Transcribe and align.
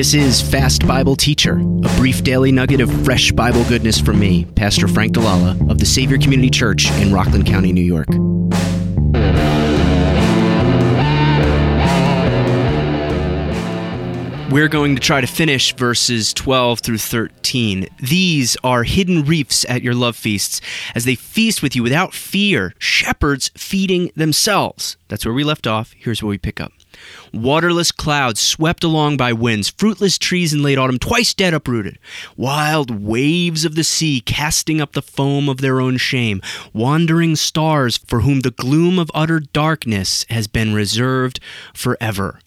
This 0.00 0.14
is 0.14 0.40
Fast 0.40 0.86
Bible 0.86 1.14
Teacher, 1.14 1.58
a 1.58 1.96
brief 1.98 2.24
daily 2.24 2.50
nugget 2.50 2.80
of 2.80 2.90
fresh 3.04 3.32
Bible 3.32 3.62
goodness 3.64 4.00
from 4.00 4.18
me, 4.18 4.46
Pastor 4.46 4.88
Frank 4.88 5.12
Delala 5.12 5.70
of 5.70 5.76
the 5.76 5.84
Savior 5.84 6.16
Community 6.16 6.48
Church 6.48 6.90
in 6.92 7.12
Rockland 7.12 7.44
County, 7.44 7.70
New 7.70 7.82
York. 7.82 8.08
We're 14.50 14.66
going 14.66 14.96
to 14.96 15.00
try 15.00 15.20
to 15.20 15.28
finish 15.28 15.76
verses 15.76 16.34
12 16.34 16.80
through 16.80 16.98
13. 16.98 17.86
These 18.00 18.56
are 18.64 18.82
hidden 18.82 19.24
reefs 19.24 19.64
at 19.68 19.82
your 19.82 19.94
love 19.94 20.16
feasts 20.16 20.60
as 20.92 21.04
they 21.04 21.14
feast 21.14 21.62
with 21.62 21.76
you 21.76 21.84
without 21.84 22.12
fear, 22.14 22.74
shepherds 22.76 23.52
feeding 23.56 24.10
themselves. 24.16 24.96
That's 25.06 25.24
where 25.24 25.34
we 25.34 25.44
left 25.44 25.68
off. 25.68 25.94
Here's 25.96 26.20
where 26.20 26.30
we 26.30 26.36
pick 26.36 26.60
up. 26.60 26.72
Waterless 27.32 27.92
clouds 27.92 28.40
swept 28.40 28.82
along 28.82 29.18
by 29.18 29.32
winds, 29.32 29.68
fruitless 29.68 30.18
trees 30.18 30.52
in 30.52 30.64
late 30.64 30.78
autumn, 30.78 30.98
twice 30.98 31.32
dead 31.32 31.54
uprooted, 31.54 32.00
wild 32.36 32.90
waves 32.90 33.64
of 33.64 33.76
the 33.76 33.84
sea 33.84 34.20
casting 34.20 34.80
up 34.80 34.94
the 34.94 35.00
foam 35.00 35.48
of 35.48 35.58
their 35.58 35.80
own 35.80 35.96
shame, 35.96 36.42
wandering 36.72 37.36
stars 37.36 37.98
for 37.98 38.22
whom 38.22 38.40
the 38.40 38.50
gloom 38.50 38.98
of 38.98 39.12
utter 39.14 39.38
darkness 39.38 40.26
has 40.28 40.48
been 40.48 40.74
reserved 40.74 41.38
forever. 41.72 42.40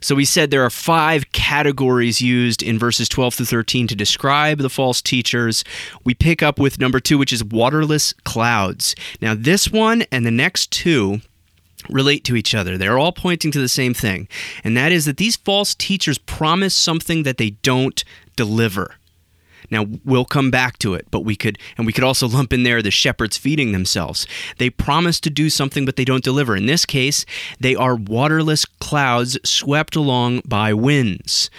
So 0.00 0.14
we 0.14 0.24
said 0.24 0.50
there 0.50 0.64
are 0.64 0.70
five 0.70 1.30
categories 1.32 2.20
used 2.20 2.62
in 2.62 2.78
verses 2.78 3.08
12 3.08 3.34
through 3.34 3.46
13 3.46 3.86
to 3.88 3.94
describe 3.94 4.58
the 4.58 4.70
false 4.70 5.02
teachers. 5.02 5.64
We 6.04 6.14
pick 6.14 6.42
up 6.42 6.58
with 6.58 6.78
number 6.78 7.00
two, 7.00 7.18
which 7.18 7.32
is 7.32 7.44
waterless 7.44 8.12
clouds. 8.24 8.94
Now, 9.20 9.34
this 9.34 9.70
one 9.70 10.04
and 10.10 10.24
the 10.24 10.30
next 10.30 10.70
two 10.70 11.20
relate 11.88 12.24
to 12.24 12.36
each 12.36 12.54
other. 12.54 12.76
They're 12.76 12.98
all 12.98 13.12
pointing 13.12 13.50
to 13.52 13.60
the 13.60 13.68
same 13.68 13.94
thing, 13.94 14.28
and 14.62 14.76
that 14.76 14.92
is 14.92 15.06
that 15.06 15.16
these 15.16 15.36
false 15.36 15.74
teachers 15.74 16.18
promise 16.18 16.74
something 16.74 17.22
that 17.22 17.38
they 17.38 17.50
don't 17.50 18.04
deliver. 18.36 18.96
Now 19.70 19.86
we'll 20.04 20.24
come 20.24 20.50
back 20.50 20.78
to 20.78 20.94
it, 20.94 21.06
but 21.10 21.24
we 21.24 21.36
could 21.36 21.58
and 21.76 21.86
we 21.86 21.92
could 21.92 22.04
also 22.04 22.28
lump 22.28 22.52
in 22.52 22.62
there 22.62 22.82
the 22.82 22.90
shepherds 22.90 23.36
feeding 23.36 23.72
themselves. 23.72 24.26
They 24.58 24.70
promise 24.70 25.20
to 25.20 25.30
do 25.30 25.50
something 25.50 25.84
but 25.84 25.96
they 25.96 26.04
don't 26.04 26.24
deliver. 26.24 26.56
In 26.56 26.66
this 26.66 26.86
case, 26.86 27.24
they 27.58 27.74
are 27.74 27.96
waterless 27.96 28.64
clouds 28.64 29.38
swept 29.44 29.96
along 29.96 30.42
by 30.44 30.72
winds. 30.72 31.50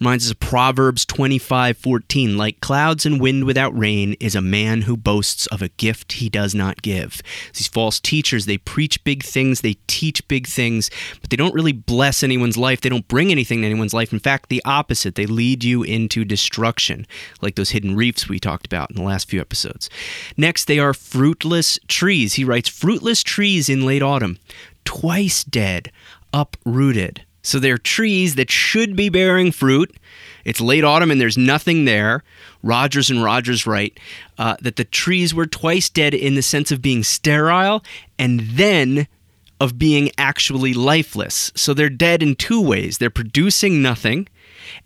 Reminds 0.00 0.24
us 0.24 0.30
of 0.30 0.40
Proverbs 0.40 1.04
25:14, 1.04 2.34
like 2.38 2.60
clouds 2.60 3.04
and 3.04 3.20
wind 3.20 3.44
without 3.44 3.78
rain 3.78 4.14
is 4.18 4.34
a 4.34 4.40
man 4.40 4.82
who 4.82 4.96
boasts 4.96 5.46
of 5.48 5.60
a 5.60 5.68
gift 5.68 6.12
he 6.12 6.30
does 6.30 6.54
not 6.54 6.80
give. 6.80 7.20
These 7.52 7.66
false 7.66 8.00
teachers, 8.00 8.46
they 8.46 8.56
preach 8.56 9.04
big 9.04 9.22
things, 9.22 9.60
they 9.60 9.76
teach 9.86 10.26
big 10.26 10.46
things, 10.46 10.90
but 11.20 11.28
they 11.28 11.36
don't 11.36 11.52
really 11.52 11.74
bless 11.74 12.22
anyone's 12.22 12.56
life. 12.56 12.80
They 12.80 12.88
don't 12.88 13.08
bring 13.08 13.30
anything 13.30 13.60
to 13.60 13.66
anyone's 13.66 13.92
life. 13.92 14.10
In 14.10 14.20
fact, 14.20 14.48
the 14.48 14.62
opposite. 14.64 15.16
They 15.16 15.26
lead 15.26 15.64
you 15.64 15.82
into 15.82 16.24
destruction, 16.24 17.06
like 17.42 17.56
those 17.56 17.70
hidden 17.70 17.94
reefs 17.94 18.26
we 18.26 18.38
talked 18.38 18.64
about 18.64 18.90
in 18.90 18.96
the 18.96 19.02
last 19.02 19.28
few 19.28 19.38
episodes. 19.38 19.90
Next, 20.34 20.64
they 20.64 20.78
are 20.78 20.94
fruitless 20.94 21.78
trees. 21.88 22.34
He 22.34 22.44
writes 22.44 22.70
fruitless 22.70 23.22
trees 23.22 23.68
in 23.68 23.84
late 23.84 24.02
autumn, 24.02 24.38
twice 24.86 25.44
dead, 25.44 25.92
uprooted. 26.32 27.26
So 27.42 27.58
they're 27.58 27.78
trees 27.78 28.34
that 28.34 28.50
should 28.50 28.96
be 28.96 29.08
bearing 29.08 29.52
fruit. 29.52 29.96
It's 30.44 30.60
late 30.60 30.84
autumn 30.84 31.10
and 31.10 31.20
there's 31.20 31.38
nothing 31.38 31.84
there. 31.84 32.22
Rogers 32.62 33.10
and 33.10 33.22
Rogers 33.22 33.66
write 33.66 33.98
uh, 34.38 34.56
that 34.60 34.76
the 34.76 34.84
trees 34.84 35.34
were 35.34 35.46
twice 35.46 35.88
dead 35.88 36.14
in 36.14 36.34
the 36.34 36.42
sense 36.42 36.70
of 36.70 36.82
being 36.82 37.02
sterile 37.02 37.82
and 38.18 38.40
then 38.40 39.06
of 39.60 39.78
being 39.78 40.10
actually 40.16 40.72
lifeless. 40.72 41.52
So 41.54 41.74
they're 41.74 41.90
dead 41.90 42.22
in 42.22 42.34
two 42.34 42.60
ways. 42.60 42.98
They're 42.98 43.10
producing 43.10 43.82
nothing 43.82 44.28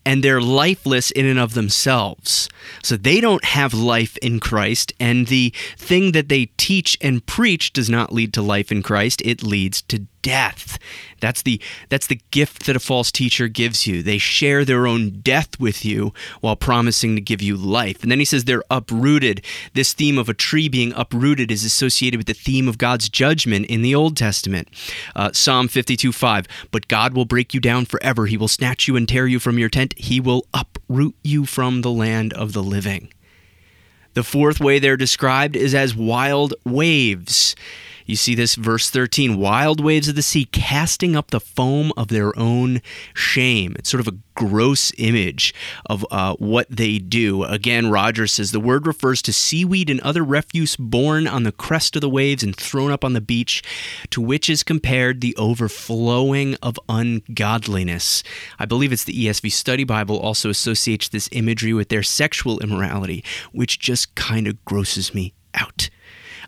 and 0.05 0.23
they're 0.23 0.41
lifeless 0.41 1.11
in 1.11 1.27
and 1.27 1.39
of 1.39 1.55
themselves. 1.55 2.49
So 2.83 2.97
they 2.97 3.21
don't 3.21 3.45
have 3.45 3.75
life 3.75 4.17
in 4.19 4.41
Christ, 4.41 4.93
and 5.01 5.27
the 5.27 5.53
thing 5.77 6.13
that 6.13 6.29
they 6.29 6.47
teach 6.57 6.97
and 7.01 7.25
preach 7.25 7.73
does 7.73 7.91
not 7.91 8.13
lead 8.13 8.33
to 8.35 8.43
life 8.43 8.71
in 8.71 8.83
Christ, 8.83 9.23
it 9.25 9.43
leads 9.43 9.83
to 9.83 10.07
death. 10.25 10.79
That's 11.21 11.43
the 11.43 11.61
that's 11.91 12.07
the 12.07 12.21
gift 12.31 12.67
that 12.67 12.75
a 12.75 12.81
false 12.81 13.13
teacher 13.13 13.47
gives 13.47 13.87
you. 13.87 14.03
They 14.03 14.19
share 14.19 14.65
their 14.65 14.87
own 14.87 15.21
death 15.21 15.61
with 15.61 15.85
you 15.85 16.13
while 16.41 16.57
promising 16.57 17.15
to 17.15 17.21
give 17.21 17.43
you 17.43 17.57
life. 17.57 18.03
And 18.03 18.11
then 18.11 18.19
he 18.19 18.25
says 18.25 18.45
they're 18.45 18.65
uprooted. 18.71 19.45
This 19.75 19.93
theme 19.93 20.19
of 20.19 20.29
a 20.29 20.35
tree 20.35 20.69
being 20.69 20.93
uprooted 20.97 21.51
is 21.51 21.65
associated 21.65 22.17
with 22.17 22.27
the 22.27 22.35
theme 22.35 22.69
of 22.69 22.79
God's 22.79 23.09
judgment 23.09 23.67
in 23.67 23.83
the 23.83 23.95
Old 23.95 24.17
Testament. 24.17 24.69
Uh, 25.15 25.31
Psalm 25.33 25.69
52 25.69 26.11
5. 26.11 26.47
But 26.71 26.89
God 26.89 27.15
will 27.15 27.27
break 27.27 27.53
you 27.53 27.61
down 27.61 27.85
forever. 27.85 28.27
He 28.27 28.39
will 28.39 28.49
snatch 28.49 28.89
you 28.89 28.97
and 28.97 29.07
tear 29.07 29.27
you 29.27 29.39
from 29.39 29.59
your 29.59 29.69
He 29.97 30.21
will 30.21 30.47
uproot 30.55 31.17
you 31.23 31.47
from 31.47 31.83
the 31.83 31.91
land 31.91 32.33
of 32.33 32.53
the 32.53 32.63
living. 32.63 33.13
The 34.15 34.23
fourth 34.23 34.61
way 34.61 34.79
they're 34.79 34.97
described 34.97 35.57
is 35.57 35.75
as 35.75 35.95
wild 35.97 36.55
waves. 36.65 37.57
You 38.07 38.17
see 38.17 38.35
this 38.35 38.55
verse 38.55 38.91
13 38.91 39.39
wild 39.39 39.83
waves 39.83 40.09
of 40.09 40.15
the 40.15 40.23
sea 40.23 40.45
casting 40.45 41.17
up 41.17 41.31
the 41.31 41.41
foam 41.41 41.93
of 41.97 42.09
their 42.09 42.39
own 42.39 42.83
shame. 43.15 43.75
It's 43.79 43.91
sort 43.91 44.01
of 44.01 44.09
a 44.09 44.19
gross 44.35 44.93
image 44.99 45.55
of 45.87 46.05
uh, 46.11 46.35
what 46.35 46.69
they 46.69 46.99
do. 46.99 47.45
Again, 47.45 47.91
Rogers 47.91 48.35
says 48.35 48.51
the 48.51 48.61
word 48.61 48.87
refers 48.87 49.23
to 49.23 49.33
seaweed 49.33 49.89
and 49.89 50.01
other 50.01 50.25
refuse 50.25 50.77
borne 50.77 51.27
on 51.27 51.45
the 51.45 51.53
crest 51.53 51.97
of 51.97 52.03
the 52.03 52.09
waves 52.09 52.43
and 52.43 52.55
thrown 52.55 52.91
up 52.91 53.05
on 53.05 53.15
the 53.15 53.21
beach, 53.21 53.63
to 54.11 54.21
which 54.21 54.51
is 54.51 54.63
compared 54.63 55.21
the 55.21 55.37
overflowing 55.37 56.57
of 56.63 56.79
ungodliness. 56.89 58.23
I 58.59 58.67
believe 58.67 58.93
it's 58.93 59.05
the 59.05 59.27
ESV 59.27 59.51
Study 59.53 59.85
Bible 59.85 60.19
also 60.19 60.51
associates 60.51 61.09
this 61.09 61.29
imagery 61.33 61.73
with 61.73 61.89
their 61.89 62.03
sexual 62.03 62.61
immorality, 62.61 63.25
which 63.53 63.79
just 63.79 64.15
kind 64.15 64.47
of 64.47 64.63
grosses 64.65 65.15
me 65.15 65.33
out. 65.55 65.89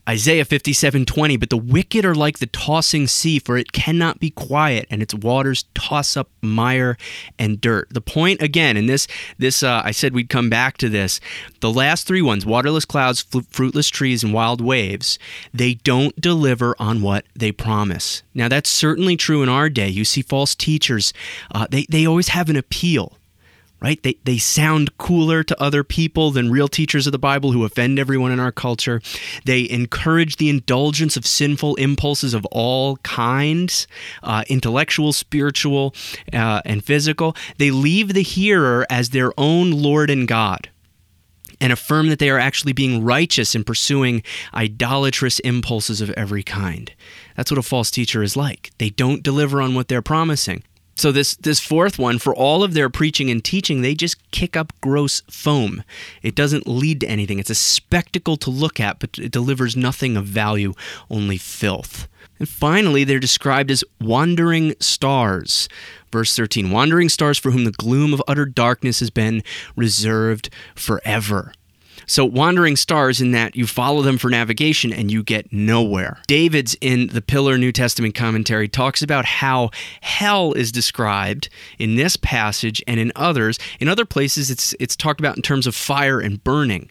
Isaiah 0.09 0.45
57:20, 0.45 1.37
but 1.37 1.51
the 1.51 1.57
wicked 1.57 2.05
are 2.05 2.15
like 2.15 2.39
the 2.39 2.47
tossing 2.47 3.09
sea, 3.09 3.41
for 3.41 3.57
it 3.57 3.73
cannot 3.73 4.21
be 4.21 4.31
quiet, 4.31 4.87
and 4.89 5.03
its 5.03 5.13
waters 5.15 5.65
toss 5.75 6.17
up 6.17 6.31
mire 6.41 6.97
and 7.39 7.61
dirt. 7.61 7.89
The 7.91 8.01
point 8.01 8.41
again, 8.41 8.77
and 8.77 8.89
this 8.89 9.09
this 9.39 9.63
uh, 9.63 9.83
I 9.85 9.91
said 9.91 10.15
we'd 10.15 10.29
come 10.29 10.49
back 10.49 10.79
to 10.79 10.89
this. 10.89 11.19
The 11.61 11.73
last 11.73 12.07
three 12.07 12.23
ones, 12.23 12.47
waterless 12.47 12.85
clouds, 12.85 13.27
fruitless 13.51 13.89
trees, 13.89 14.23
and 14.23 14.33
wild 14.33 14.61
waves, 14.61 15.19
they 15.53 15.75
don't 15.75 16.19
deliver 16.21 16.77
on 16.79 17.03
what 17.03 17.25
they 17.35 17.51
promise. 17.51 18.23
Now 18.33 18.49
that's 18.49 18.71
certainly 18.71 19.17
true 19.17 19.43
in 19.43 19.49
our 19.49 19.69
day. 19.69 19.89
You 19.89 20.05
see 20.05 20.23
false 20.23 20.55
teachers; 20.55 21.13
uh, 21.53 21.67
they 21.69 21.85
they 21.89 22.07
always 22.07 22.29
have 22.29 22.49
an 22.49 22.57
appeal 22.57 23.19
right? 23.81 24.03
They, 24.03 24.19
they 24.25 24.39
sound 24.39 24.97
cooler 24.99 25.43
to 25.43 25.63
other 25.63 25.85
people 25.85 26.31
than 26.31 26.51
real 26.51 26.69
teachers 26.69 27.07
of 27.07 27.13
the 27.13 27.19
Bible 27.19 27.53
who 27.53 27.65
offend 27.65 27.99
everyone 27.99 28.33
in 28.33 28.41
our 28.41 28.53
culture. 28.53 29.01
They 29.45 29.69
encourage 29.69 30.37
the 30.37 30.49
indulgence 30.49 31.17
of 31.17 31.27
sinful 31.27 31.75
impulses 31.77 32.35
of 32.35 32.47
all 32.47 32.97
kinds 32.99 33.87
uh, 34.23 34.45
intellectual, 34.49 35.13
spiritual, 35.13 35.95
uh, 36.33 36.63
and 36.65 36.85
physical. 36.85 37.37
They 37.59 37.71
leave 37.71 38.15
the 38.15 38.23
hearer 38.23 38.87
as 38.89 39.11
their 39.11 39.33
own 39.39 39.71
Lord 39.71 40.11
and 40.11 40.27
God 40.27 40.71
and 41.61 41.73
affirm 41.73 42.09
that 42.09 42.19
they 42.19 42.31
are 42.31 42.39
actually 42.39 42.73
being 42.73 43.05
righteous 43.05 43.55
in 43.55 43.65
pursuing 43.65 44.23
idolatrous 44.55 45.39
impulses 45.41 46.01
of 46.01 46.11
every 46.11 46.43
kind. 46.43 46.93
That's 47.37 47.51
what 47.51 47.59
a 47.59 47.63
false 47.63 47.91
teacher 47.91 48.23
is 48.23 48.37
like. 48.37 48.71
They 48.79 48.91
don't 48.91 49.23
deliver 49.23 49.61
on 49.61 49.75
what 49.75 49.89
they're 49.89 50.03
promising. 50.03 50.63
So 50.97 51.13
this 51.13 51.37
this 51.37 51.61
fourth 51.61 51.99
one, 51.99 52.19
for 52.19 52.35
all 52.35 52.65
of 52.65 52.73
their 52.73 52.89
preaching 52.89 53.31
and 53.31 53.45
teaching, 53.45 53.83
they 53.83 53.95
just 53.95 54.31
kick 54.31 54.57
up 54.57 54.73
gross 54.81 55.21
foam. 55.31 55.85
It 56.23 56.35
doesn't 56.35 56.67
lead 56.67 57.01
to 57.01 57.09
anything. 57.09 57.39
It's 57.39 57.51
a 57.51 57.55
spectacle 57.55 58.39
to 58.39 58.51
look 58.51 58.81
at, 58.81 58.99
but 58.99 59.19
it 59.19 59.31
delivers 59.31 59.77
nothing 59.77 60.17
of 60.17 60.25
value, 60.25 60.73
only 61.11 61.37
filth. 61.37 62.09
And 62.39 62.49
finally, 62.49 63.05
they're 63.05 63.19
described 63.19 63.71
as 63.71 63.85
wandering 64.01 64.75
stars. 64.81 65.69
Verse 66.11 66.35
13 66.35 66.71
Wandering 66.71 67.11
stars 67.11 67.39
for 67.39 67.51
whom 67.51 67.65
the 67.65 67.73
gloom 67.73 68.15
of 68.15 68.23
utter 68.27 68.47
darkness 68.47 69.01
has 69.01 69.11
been 69.11 69.43
reserved 69.77 70.49
forever. 70.75 71.53
So, 72.07 72.25
wandering 72.25 72.77
stars 72.77 73.21
in 73.21 73.33
that 73.33 73.57
you 73.57 73.67
follow 73.67 74.03
them 74.03 74.19
for 74.19 74.31
navigation 74.31 74.93
and 74.93 75.11
you 75.11 75.23
get 75.23 75.53
nowhere. 75.53 76.19
Davids 76.27 76.77
in 76.81 77.09
the 77.09 77.23
Pillar 77.23 77.59
New 77.59 77.73
Testament 77.73 78.15
commentary 78.15 78.69
talks 78.69 79.03
about 79.03 79.25
how 79.25 79.71
hell 80.01 80.53
is 80.53 80.71
described 80.71 81.49
in 81.79 81.97
this 81.97 82.17
passage 82.17 82.83
and 82.87 83.01
in 83.01 83.13
others. 83.17 83.59
In 83.81 83.89
other 83.89 84.05
places, 84.05 84.51
it's 84.51 84.75
it's 84.79 84.97
talked 84.97 85.21
about 85.21 85.37
in 85.37 85.43
terms 85.43 85.67
of 85.67 85.75
fire 85.75 86.21
and 86.21 86.43
burning. 86.43 86.91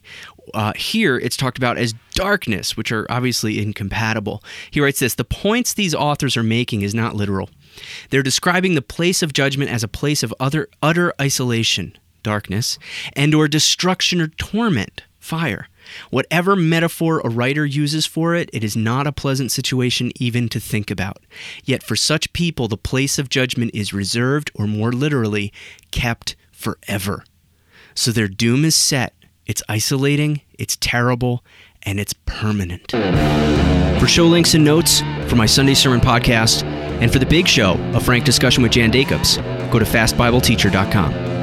Uh, 0.53 0.73
here 0.75 1.17
it's 1.17 1.37
talked 1.37 1.57
about 1.57 1.77
as 1.77 1.93
darkness, 2.13 2.77
which 2.77 2.91
are 2.91 3.07
obviously 3.09 3.61
incompatible. 3.61 4.43
He 4.69 4.79
writes 4.79 4.99
this 4.99 5.15
The 5.15 5.23
points 5.23 5.73
these 5.73 5.95
authors 5.95 6.37
are 6.37 6.43
making 6.43 6.81
is 6.81 6.93
not 6.93 7.15
literal. 7.15 7.49
They're 8.09 8.23
describing 8.23 8.75
the 8.75 8.81
place 8.81 9.21
of 9.21 9.33
judgment 9.33 9.71
as 9.71 9.83
a 9.83 9.87
place 9.87 10.23
of 10.23 10.33
utter, 10.39 10.67
utter 10.81 11.13
isolation, 11.19 11.97
darkness, 12.25 12.77
and 13.13 13.33
or 13.33 13.47
destruction 13.47 14.19
or 14.19 14.27
torment, 14.27 15.03
fire. 15.19 15.69
Whatever 16.09 16.55
metaphor 16.55 17.21
a 17.23 17.29
writer 17.29 17.65
uses 17.65 18.05
for 18.05 18.35
it, 18.35 18.49
it 18.51 18.63
is 18.63 18.75
not 18.75 19.07
a 19.07 19.11
pleasant 19.11 19.51
situation 19.51 20.11
even 20.15 20.49
to 20.49 20.59
think 20.59 20.89
about. 20.89 21.19
Yet 21.63 21.83
for 21.83 21.95
such 21.95 22.33
people, 22.33 22.67
the 22.67 22.77
place 22.77 23.19
of 23.19 23.29
judgment 23.29 23.71
is 23.73 23.93
reserved, 23.93 24.51
or 24.55 24.67
more 24.67 24.91
literally, 24.91 25.53
kept 25.91 26.35
forever. 26.51 27.23
So 27.93 28.11
their 28.11 28.27
doom 28.27 28.65
is 28.65 28.75
set. 28.75 29.13
It's 29.45 29.61
isolating, 29.69 30.41
it's 30.57 30.75
terrible, 30.81 31.45
and 31.83 31.99
it's 31.99 32.13
permanent. 32.25 32.91
For 33.99 34.07
show 34.07 34.25
links 34.25 34.55
and 34.55 34.65
notes 34.65 35.01
for 35.29 35.35
my 35.35 35.45
Sunday 35.45 35.75
Sermon 35.75 36.01
podcast, 36.01 36.63
and 36.63 37.11
for 37.11 37.19
the 37.19 37.25
big 37.25 37.47
show, 37.47 37.73
a 37.93 37.99
frank 37.99 38.25
discussion 38.25 38.63
with 38.63 38.71
Jan 38.71 38.91
Jacobs, 38.91 39.37
go 39.71 39.79
to 39.79 39.85
fastbibleteacher.com. 39.85 41.34